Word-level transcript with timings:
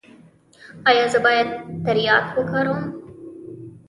ایا 0.89 1.05
زه 1.13 1.19
باید 1.25 1.49
تریاک 1.85 2.25
وکاروم؟ 2.37 2.81